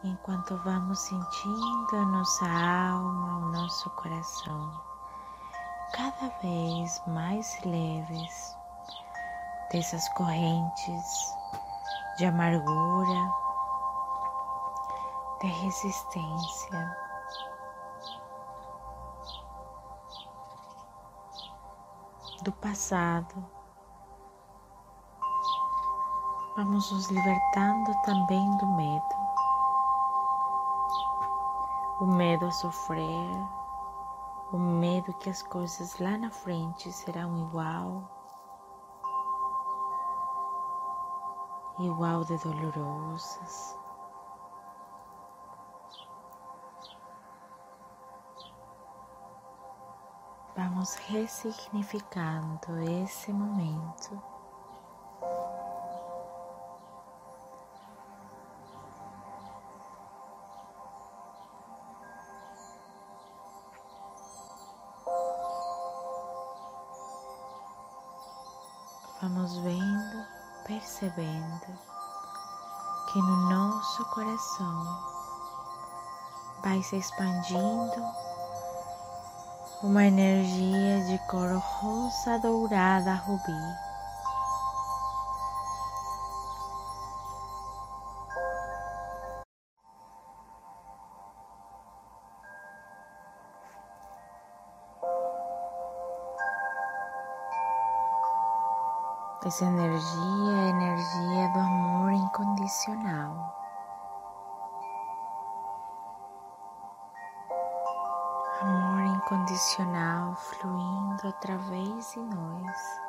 Enquanto 0.03 0.57
vamos 0.65 0.99
sentindo 1.01 1.97
a 1.97 2.07
nossa 2.07 2.47
alma, 2.47 3.37
o 3.41 3.53
nosso 3.53 3.91
coração 3.91 4.83
cada 5.93 6.31
vez 6.41 7.03
mais 7.09 7.63
leves 7.67 8.57
dessas 9.71 10.09
correntes 10.15 11.37
de 12.17 12.25
amargura, 12.25 13.33
de 15.43 15.47
resistência. 15.49 17.02
Do 22.43 22.53
passado. 22.53 23.35
Vamos 26.57 26.91
nos 26.91 27.09
libertando 27.09 27.95
também 28.05 28.57
do 28.59 28.67
medo. 28.67 29.23
O 32.01 32.07
medo 32.07 32.47
a 32.47 32.51
sofrer, 32.51 33.49
o 34.53 34.59
medo 34.59 35.15
que 35.15 35.31
as 35.31 35.43
coisas 35.43 35.99
lá 36.01 36.19
na 36.19 36.31
frente 36.31 36.93
serão 36.93 37.39
igual, 37.39 38.03
igual 41.79 42.25
de 42.25 42.37
dolorosas. 42.39 43.82
Vamos 50.63 50.95
ressignificando 50.95 52.79
esse 53.03 53.33
momento. 53.33 54.23
Vamos 69.21 69.59
vendo, 69.59 70.27
percebendo 70.65 71.67
que 73.13 73.19
no 73.19 73.51
nosso 73.51 74.05
coração 74.11 74.87
vai 76.63 76.81
se 76.85 76.95
expandindo 76.99 78.32
uma 79.83 80.07
energia 80.07 81.01
de 81.09 81.19
cor 81.27 81.57
rosa 81.59 82.39
dourada 82.39 83.15
rubi. 83.15 83.53
Essa 99.45 99.65
energia 99.65 100.53
é 100.53 100.61
a 100.61 100.71
energia 100.71 101.49
do 101.53 101.59
amor 101.59 102.13
incondicional. 102.13 103.62
Incondicional 109.33 110.35
fluindo 110.37 111.29
através 111.29 112.13
de 112.13 112.21
nós 112.21 113.01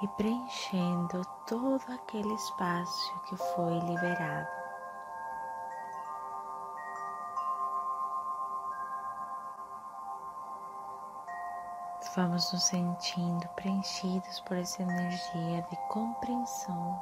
e 0.00 0.08
preenchendo 0.08 1.22
todo 1.46 1.82
aquele 1.92 2.32
espaço 2.32 3.20
que 3.24 3.36
foi 3.36 3.78
liberado. 3.80 4.48
Vamos 12.16 12.50
nos 12.52 12.64
sentindo 12.64 13.46
preenchidos 13.50 14.40
por 14.40 14.56
essa 14.56 14.82
energia 14.82 15.62
de 15.70 15.76
compreensão, 15.88 17.00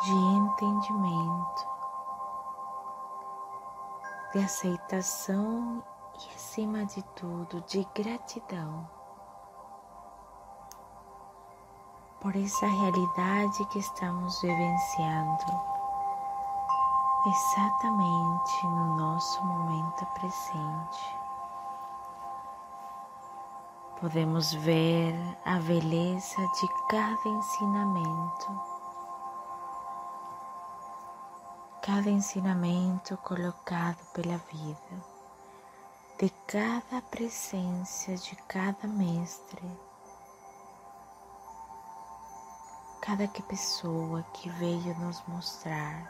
de 0.00 0.12
entendimento 0.12 1.77
de 4.32 4.40
aceitação 4.40 5.82
e, 6.14 6.34
acima 6.34 6.84
de 6.84 7.02
tudo, 7.14 7.62
de 7.62 7.86
gratidão 7.94 8.88
por 12.20 12.34
essa 12.36 12.66
realidade 12.66 13.64
que 13.66 13.78
estamos 13.78 14.40
vivenciando 14.42 15.44
exatamente 17.26 18.66
no 18.66 18.96
nosso 18.96 19.44
momento 19.44 20.04
presente. 20.14 21.18
Podemos 24.00 24.52
ver 24.54 25.14
a 25.44 25.58
beleza 25.60 26.36
de 26.36 26.68
cada 26.88 27.28
ensinamento 27.28 28.77
cada 31.88 32.10
ensinamento 32.10 33.16
colocado 33.16 33.96
pela 34.12 34.36
vida, 34.52 35.04
de 36.20 36.28
cada 36.46 37.00
presença 37.10 38.14
de 38.14 38.36
cada 38.46 38.86
mestre, 38.86 39.62
cada 43.00 43.26
que 43.26 43.42
pessoa 43.44 44.22
que 44.34 44.50
veio 44.50 44.98
nos 44.98 45.26
mostrar 45.28 46.06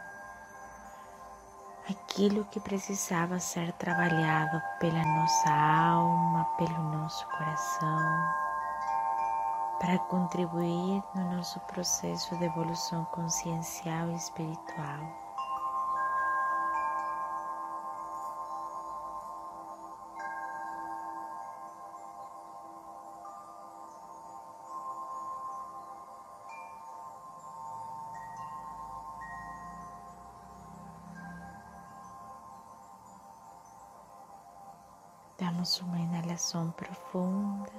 aquilo 1.89 2.45
que 2.47 2.59
precisava 2.59 3.39
ser 3.39 3.73
trabalhado 3.75 4.61
pela 4.81 5.05
nossa 5.05 5.49
alma, 5.49 6.45
pelo 6.59 6.83
nosso 6.91 7.25
coração, 7.29 8.35
para 9.79 9.97
contribuir 10.11 11.05
no 11.15 11.37
nosso 11.37 11.61
processo 11.61 12.37
de 12.37 12.47
evolução 12.47 13.05
consciencial 13.13 14.11
e 14.11 14.17
espiritual. 14.17 15.28
Damos 35.69 35.81
uma 35.81 35.99
inalação 35.99 36.71
profunda. 36.71 37.71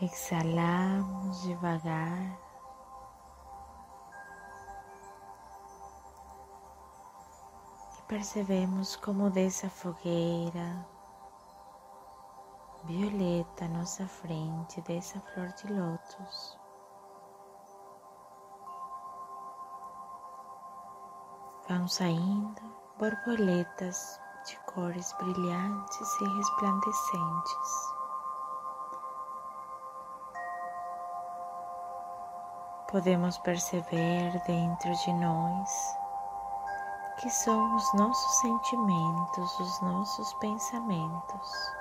Exalamos 0.00 1.42
devagar. 1.42 2.38
E 7.98 8.02
percebemos 8.06 8.94
como 8.94 9.28
dessa 9.28 9.68
fogueira 9.68 10.86
violeta 12.84 13.64
à 13.64 13.68
nossa 13.68 14.06
frente, 14.06 14.80
dessa 14.82 15.18
flor 15.18 15.48
de 15.54 15.72
lótus. 15.72 16.56
Vão 21.68 21.88
saindo 21.88 22.62
borboletas 22.96 24.24
de 24.46 24.56
cores 24.60 25.12
brilhantes 25.18 26.20
e 26.20 26.24
resplandecentes. 26.24 27.94
Podemos 32.88 33.36
perceber 33.38 34.40
dentro 34.46 34.94
de 34.94 35.12
nós 35.14 35.96
que 37.20 37.30
são 37.30 37.74
os 37.74 37.94
nossos 37.94 38.40
sentimentos, 38.40 39.58
os 39.58 39.82
nossos 39.82 40.32
pensamentos 40.34 41.72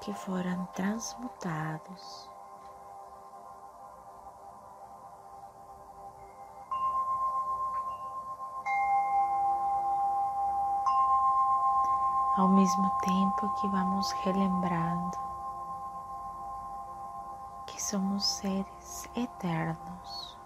que 0.00 0.12
foram 0.14 0.66
transmutados 0.74 2.33
ao 12.36 12.48
mesmo 12.48 12.90
tempo 13.00 13.48
que 13.60 13.68
vamos 13.68 14.10
relembrando 14.24 15.16
que 17.66 17.80
somos 17.80 18.24
seres 18.24 19.08
eternos. 19.14 20.36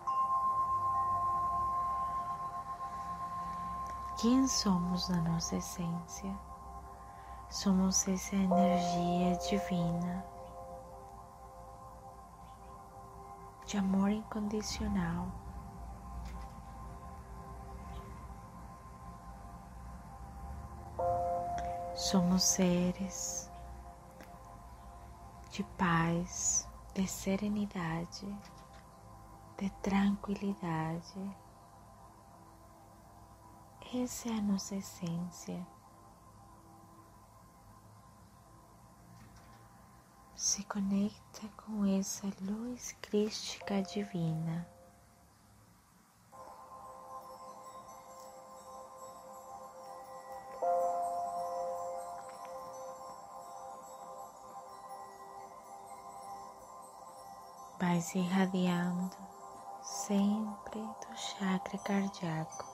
Quem 4.19 4.47
somos 4.47 5.09
na 5.09 5.23
nossa 5.23 5.57
essência? 5.57 6.35
Somos 7.49 8.07
essa 8.07 8.37
energia 8.37 9.37
divina 9.49 10.25
de 13.65 13.79
amor 13.79 14.11
incondicional 14.11 15.29
Somos 21.99 22.45
seres 22.45 23.51
de 25.51 25.65
paz, 25.77 26.69
de 26.95 27.05
serenidade, 27.09 28.25
de 29.59 29.69
tranquilidade. 29.83 31.37
Essa 33.93 34.29
é 34.29 34.33
a 34.35 34.41
nossa 34.41 34.77
essência. 34.77 35.67
Se 40.37 40.63
conecta 40.67 41.49
com 41.57 41.85
essa 41.85 42.29
luz 42.41 42.97
crística 43.03 43.83
divina. 43.83 44.78
Se 57.97 58.19
irradiando 58.19 59.17
sempre 59.83 60.79
do 60.79 61.17
chakra 61.17 61.79
cardíaco 61.79 62.65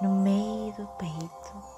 no 0.00 0.10
meio 0.10 0.72
do 0.72 0.86
peito. 0.96 1.76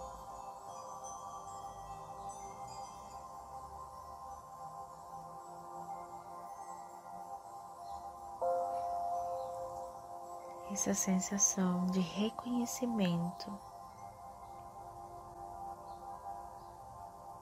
Essa 10.71 10.95
sensação 10.95 11.87
de 11.87 12.01
reconhecimento 12.01 13.51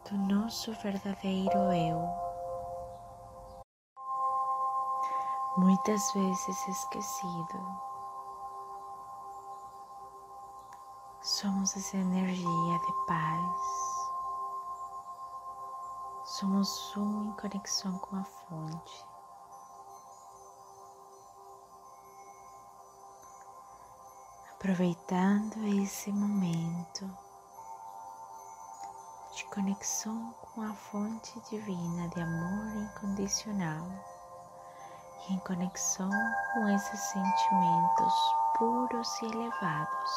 do 0.09 0.17
nosso 0.17 0.73
verdadeiro 0.73 1.73
eu. 1.73 2.26
Muitas 5.57 6.13
vezes 6.13 6.69
esquecido. 6.69 7.87
Somos 11.23 11.75
essa 11.77 11.97
energia 11.97 12.79
de 12.79 13.07
paz. 13.07 13.61
Somos 16.25 16.97
um 16.97 17.25
em 17.25 17.33
conexão 17.33 17.99
com 17.99 18.17
a 18.17 18.25
fonte. 18.25 19.07
Aproveitando 24.53 25.57
esse 25.83 26.13
momento 26.13 27.11
de 29.35 29.45
conexão 29.47 30.35
com 30.41 30.63
a 30.63 30.75
fonte 30.75 31.41
divina 31.49 32.09
de 32.09 32.21
amor 32.21 32.77
incondicional 32.77 34.16
em 35.31 35.39
conexão 35.41 36.11
com 36.53 36.69
esses 36.69 37.01
sentimentos 37.01 38.15
puros 38.57 39.23
e 39.23 39.27
elevados. 39.27 40.11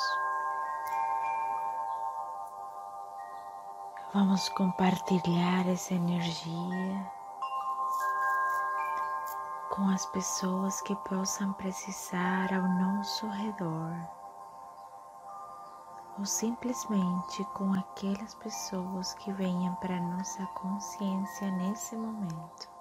Vamos 4.13 4.50
compartilhar 4.50 5.67
essa 5.67 5.93
energia 5.93 7.12
com 9.69 9.89
as 9.89 10.06
pessoas 10.08 10.82
que 10.82 10.95
possam 10.95 11.54
precisar 11.54 12.54
ao 12.54 12.67
nosso 12.67 13.28
redor, 13.28 13.95
ou 16.17 16.26
simplesmente 16.26 17.43
com 17.56 17.74
aquelas 17.74 18.36
pessoas 18.36 19.13
que 19.15 19.32
venham 19.34 19.74
para 19.76 20.00
nossa 20.00 20.45
consciência 20.48 21.50
nesse 21.52 21.95
momento 21.95 22.78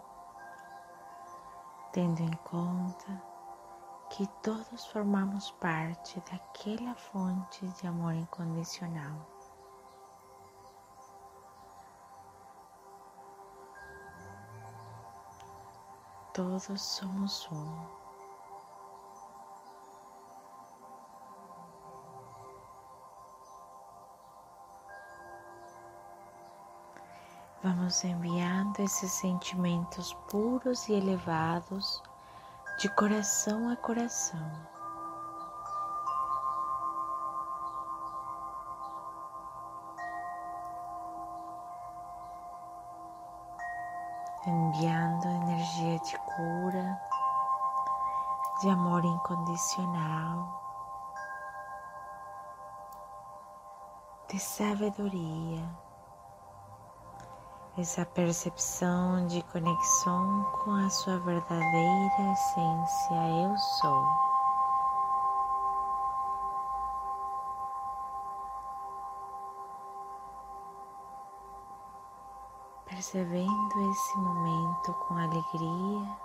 tendo 1.93 2.21
em 2.23 2.33
conta 2.45 3.23
que 4.11 4.27
todos 4.43 4.87
formamos 4.87 5.51
parte 5.53 6.23
daquela 6.31 6.95
fonte 6.95 7.67
de 7.67 7.87
amor 7.87 8.15
incondicional. 8.15 9.27
Todos 16.33 16.81
somos 16.81 17.49
um. 17.51 17.98
Vamos 27.61 28.05
enviando 28.05 28.79
esses 28.79 29.11
sentimentos 29.11 30.15
puros 30.29 30.89
e 30.89 30.93
elevados 30.93 32.01
de 32.79 32.89
coração 32.91 33.69
a 33.69 33.77
coração. 33.77 34.49
Enviando 44.47 45.27
energia 45.27 45.99
de 45.99 46.17
cura, 46.17 47.03
de 48.61 48.71
amor 48.71 49.05
incondicional, 49.05 50.63
de 54.29 54.39
sabedoria 54.39 55.88
essa 57.81 58.05
percepção 58.05 59.25
de 59.29 59.41
conexão 59.45 60.43
com 60.65 60.73
a 60.73 60.91
sua 60.91 61.17
verdadeira 61.21 62.33
essência 62.33 63.15
eu 63.15 63.57
sou. 63.57 64.05
Percebendo 72.87 73.91
esse 73.93 74.19
momento 74.19 74.93
com 74.95 75.15
alegria 75.15 76.19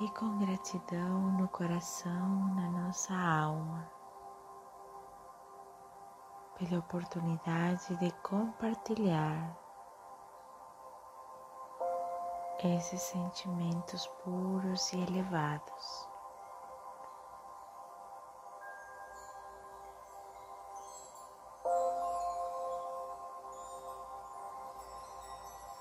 e 0.00 0.08
com 0.18 0.38
gratidão 0.38 1.20
no 1.32 1.46
coração, 1.48 2.54
na 2.54 2.70
nossa 2.70 3.14
alma 3.14 3.86
pela 6.58 6.78
oportunidade 6.78 7.96
de 7.96 8.10
compartilhar 8.22 9.61
esses 12.68 13.02
sentimentos 13.02 14.06
puros 14.24 14.92
e 14.92 15.00
elevados. 15.00 16.08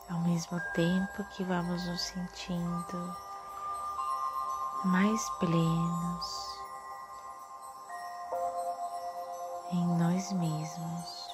Ao 0.09 0.19
mesmo 0.19 0.59
tempo 0.73 1.23
que 1.35 1.43
vamos 1.43 1.85
nos 1.87 2.01
sentindo 2.01 3.15
mais 4.85 5.29
plenos 5.39 6.61
em 9.71 9.87
nós 9.97 10.31
mesmos. 10.33 11.30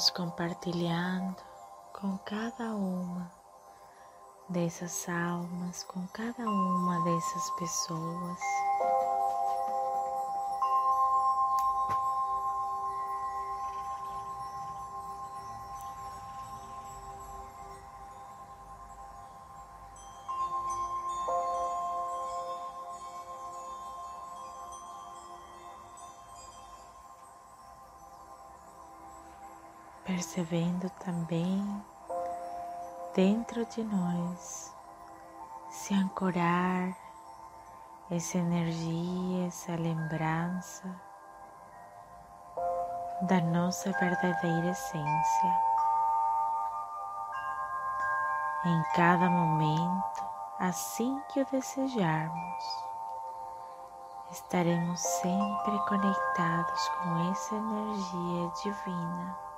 Vamos 0.00 0.10
compartilhando 0.12 1.36
com 1.92 2.16
cada 2.24 2.74
uma 2.74 3.30
dessas 4.48 5.06
almas, 5.06 5.82
com 5.84 6.06
cada 6.06 6.42
uma 6.42 7.04
dessas 7.04 7.50
pessoas. 7.58 8.40
Percebendo 30.50 30.90
também 31.04 31.84
dentro 33.14 33.64
de 33.66 33.84
nós 33.84 34.74
se 35.70 35.94
ancorar 35.94 36.92
essa 38.10 38.38
energia, 38.38 39.46
essa 39.46 39.76
lembrança 39.76 40.84
da 43.22 43.40
nossa 43.40 43.92
verdadeira 43.92 44.70
essência. 44.70 45.60
Em 48.64 48.82
cada 48.96 49.30
momento, 49.30 50.24
assim 50.58 51.22
que 51.32 51.40
o 51.40 51.46
desejarmos, 51.52 52.64
estaremos 54.32 55.00
sempre 55.00 55.78
conectados 55.88 56.88
com 56.88 57.30
essa 57.30 57.54
energia 57.54 58.50
divina. 58.64 59.49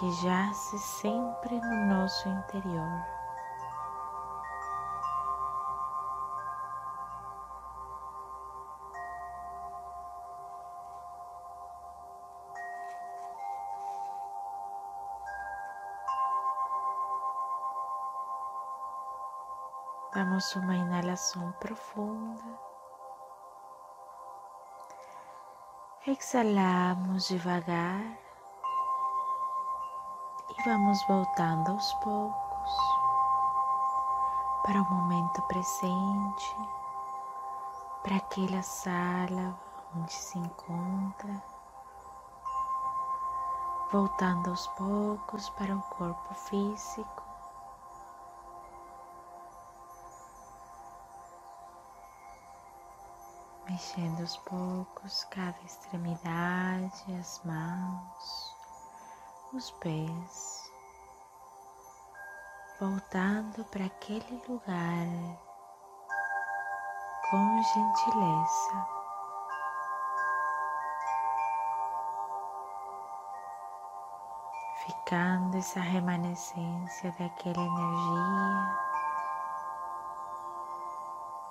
Que 0.00 0.10
jace 0.12 0.78
sempre 0.78 1.60
no 1.60 1.94
nosso 1.94 2.26
interior. 2.26 3.04
Damos 20.14 20.56
uma 20.56 20.76
inalação 20.76 21.52
profunda. 21.60 22.58
Exalamos 26.06 27.28
devagar 27.28 28.19
e 30.60 30.62
vamos 30.62 31.02
voltando 31.04 31.70
aos 31.72 31.92
poucos 31.94 32.70
para 34.62 34.82
o 34.82 34.90
momento 34.90 35.40
presente, 35.42 36.56
para 38.02 38.16
aquela 38.16 38.62
sala 38.62 39.58
onde 39.96 40.12
se 40.12 40.38
encontra, 40.38 41.42
voltando 43.90 44.50
aos 44.50 44.66
poucos 44.68 45.48
para 45.50 45.74
o 45.74 45.82
corpo 45.82 46.34
físico. 46.34 47.22
Mexendo 53.66 54.20
aos 54.20 54.36
poucos 54.38 55.24
cada 55.30 55.58
extremidade, 55.62 57.16
as 57.18 57.40
mãos 57.44 58.49
os 59.52 59.70
pés, 59.72 60.72
voltando 62.78 63.64
para 63.64 63.84
aquele 63.86 64.42
lugar 64.48 65.06
com 67.28 67.62
gentileza. 67.62 69.00
Ficando 74.86 75.56
essa 75.58 75.80
remanescência 75.80 77.10
daquela 77.18 77.60
energia 77.60 78.78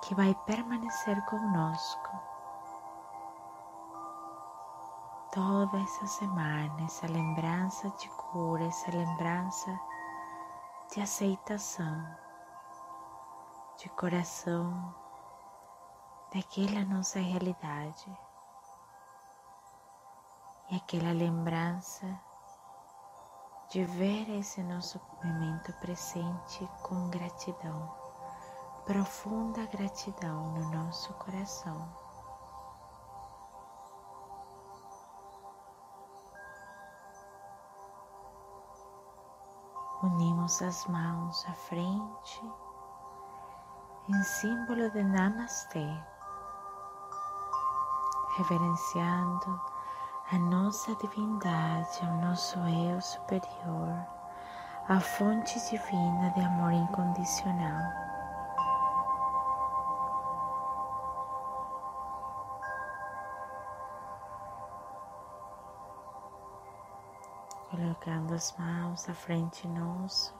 que 0.02 0.14
vai 0.14 0.34
permanecer 0.46 1.22
conosco 1.26 2.29
toda 5.32 5.78
essa 5.78 6.06
semana, 6.06 6.82
essa 6.84 7.06
lembrança 7.06 7.88
de 7.90 8.08
cura, 8.08 8.64
essa 8.64 8.90
lembrança 8.90 9.80
de 10.92 11.00
aceitação, 11.00 12.04
de 13.78 13.88
coração 13.90 14.94
daquela 16.34 16.84
nossa 16.84 17.20
realidade 17.20 18.18
e 20.70 20.76
aquela 20.76 21.12
lembrança 21.12 22.06
de 23.70 23.84
ver 23.84 24.28
esse 24.30 24.60
nosso 24.64 25.00
momento 25.22 25.72
presente 25.74 26.68
com 26.82 27.08
gratidão, 27.08 27.88
profunda 28.84 29.64
gratidão 29.66 30.54
no 30.54 30.70
nosso 30.70 31.14
coração. 31.14 32.09
Unimos 40.02 40.62
as 40.62 40.86
mãos 40.86 41.44
à 41.46 41.52
frente 41.52 42.42
em 44.08 44.22
símbolo 44.22 44.88
de 44.92 45.02
Namastê, 45.02 45.86
reverenciando 48.38 49.60
a 50.32 50.38
nossa 50.38 50.94
divindade, 50.96 52.00
o 52.02 52.26
nosso 52.26 52.58
eu 52.60 52.98
superior, 53.02 53.94
a 54.88 54.98
fonte 55.00 55.60
divina 55.68 56.30
de 56.30 56.40
amor 56.40 56.72
incondicional. 56.72 58.09
Colocando 68.00 68.34
as 68.34 68.56
mãos 68.56 69.08
à 69.08 69.14
frente 69.14 69.68
nosso. 69.68 70.34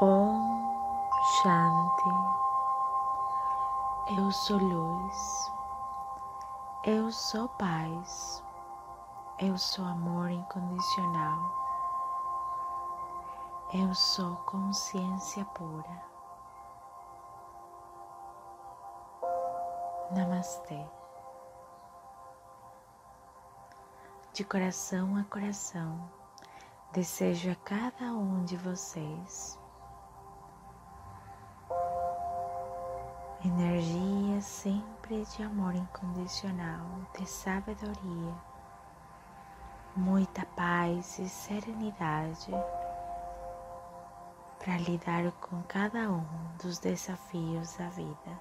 Om 0.00 0.74
Shanti. 1.42 2.10
Eu 4.16 4.30
sou 4.32 4.58
luz. 4.58 5.52
Eu 6.84 7.10
sou 7.12 7.48
paz. 7.48 8.42
Eu 9.38 9.56
sou 9.58 9.84
amor 9.84 10.30
incondicional. 10.30 11.38
Eu 13.72 13.94
sou 13.94 14.36
consciência 14.46 15.44
pura. 15.46 16.04
Namastê. 20.12 20.86
De 24.34 24.42
coração 24.42 25.16
a 25.16 25.22
coração, 25.22 26.10
desejo 26.92 27.52
a 27.52 27.54
cada 27.54 28.06
um 28.06 28.44
de 28.44 28.56
vocês 28.56 29.56
energia 33.44 34.40
sempre 34.40 35.24
de 35.24 35.42
amor 35.44 35.76
incondicional, 35.76 36.84
de 37.16 37.24
sabedoria, 37.28 38.34
muita 39.94 40.44
paz 40.56 41.16
e 41.20 41.28
serenidade 41.28 42.50
para 44.58 44.78
lidar 44.78 45.30
com 45.40 45.62
cada 45.62 46.10
um 46.10 46.26
dos 46.60 46.80
desafios 46.80 47.76
da 47.76 47.88
vida. 47.90 48.40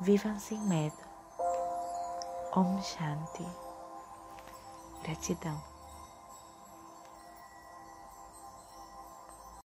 Vivam 0.00 0.38
sem 0.38 0.58
medo. 0.60 1.15
Om 2.56 2.80
Shanti. 2.80 3.46
Gratidão. 5.02 5.75